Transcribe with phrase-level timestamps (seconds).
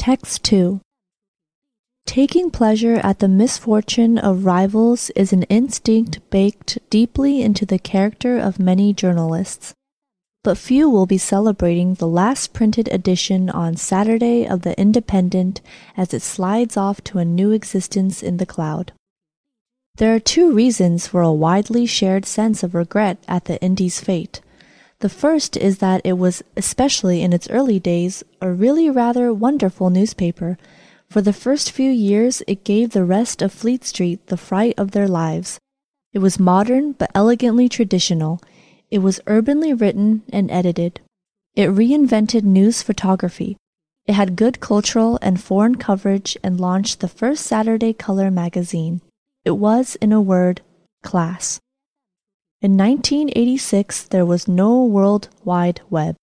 [0.00, 0.80] Text 2
[2.06, 8.38] Taking pleasure at the misfortune of rivals is an instinct baked deeply into the character
[8.38, 9.74] of many journalists.
[10.42, 15.60] But few will be celebrating the last printed edition on Saturday of The Independent
[15.98, 18.92] as it slides off to a new existence in the cloud.
[19.96, 24.40] There are two reasons for a widely shared sense of regret at the Indy's fate.
[25.00, 29.88] The first is that it was, especially in its early days, a really rather wonderful
[29.88, 30.58] newspaper.
[31.08, 34.90] For the first few years, it gave the rest of Fleet Street the fright of
[34.90, 35.58] their lives.
[36.12, 38.42] It was modern but elegantly traditional.
[38.90, 41.00] It was urbanly written and edited.
[41.54, 43.56] It reinvented news photography.
[44.06, 49.00] It had good cultural and foreign coverage and launched the first Saturday color magazine.
[49.46, 50.60] It was, in a word,
[51.02, 51.58] class.
[52.62, 56.16] In 1986, there was no World Wide Web.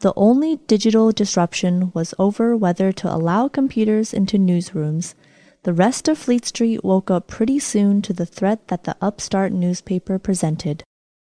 [0.00, 5.14] The only digital disruption was over whether to allow computers into newsrooms.
[5.62, 9.52] The rest of Fleet Street woke up pretty soon to the threat that the upstart
[9.52, 10.84] newspaper presented.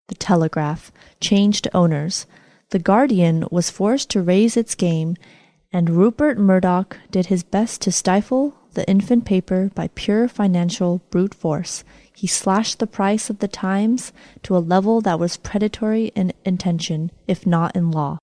[0.09, 2.25] The Telegraph changed owners.
[2.71, 5.17] The Guardian was forced to raise its game,
[5.75, 11.35] and Rupert Murdoch did his best to stifle the infant paper by pure financial brute
[11.35, 11.85] force.
[12.15, 17.11] He slashed the price of the Times to a level that was predatory in intention,
[17.27, 18.19] if not in law.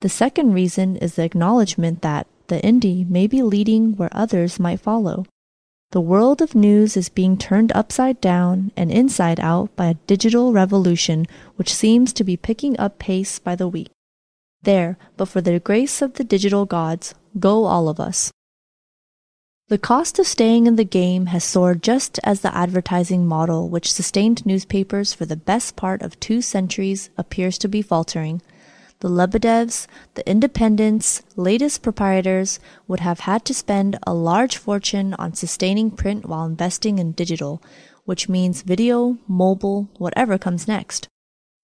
[0.00, 4.80] The second reason is the acknowledgement that the Indy may be leading where others might
[4.80, 5.26] follow.
[5.92, 10.52] The world of news is being turned upside down and inside out by a digital
[10.52, 13.88] revolution which seems to be picking up pace by the week.
[14.62, 18.32] There, but for the grace of the digital gods, go all of us.
[19.68, 23.92] The cost of staying in the game has soared just as the advertising model, which
[23.92, 28.42] sustained newspapers for the best part of two centuries, appears to be faltering
[29.00, 32.58] the Lebedevs, the Independents, latest proprietors
[32.88, 37.62] would have had to spend a large fortune on sustaining print while investing in digital,
[38.04, 41.08] which means video, mobile, whatever comes next.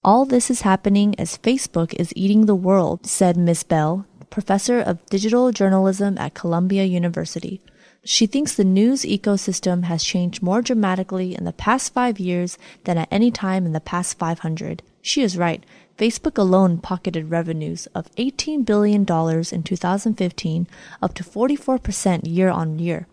[0.05, 5.05] All this is happening as Facebook is eating the world, said Miss Bell, professor of
[5.07, 7.61] digital journalism at Columbia University.
[8.05, 12.99] She thinks the news ecosystem has changed more dramatically in the past five years than
[12.99, 14.83] at any time in the past 500.
[15.01, 15.65] She is right.
[15.97, 20.67] Facebook alone pocketed revenues of $18 billion in 2015,
[21.01, 23.07] up to 44% year on year.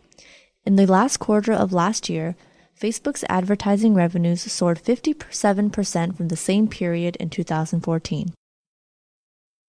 [0.65, 2.35] In the last quarter of last year,
[2.79, 8.33] Facebook's advertising revenues soared 57% from the same period in 2014.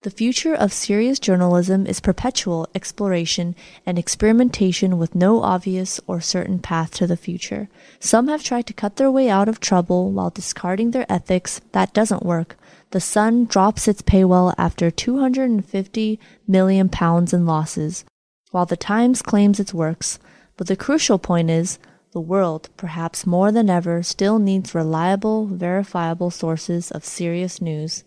[0.02, 6.58] The future of serious journalism is perpetual exploration and experimentation with no obvious or certain
[6.58, 7.68] path to the future.
[7.98, 11.60] Some have tried to cut their way out of trouble while discarding their ethics.
[11.72, 12.56] That doesn't work.
[12.92, 16.18] The Sun drops its paywall after 250
[16.48, 18.06] million pounds in losses,
[18.52, 20.18] while the Times claims its works.
[20.56, 21.78] But the crucial point is,
[22.12, 28.04] the world, perhaps more than ever, still needs reliable, verifiable sources of serious news.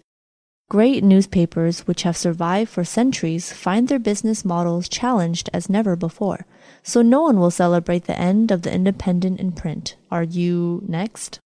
[0.73, 6.47] Great newspapers which have survived for centuries find their business models challenged as never before.
[6.81, 9.95] So no one will celebrate the end of the independent in print.
[10.09, 11.39] Are you next?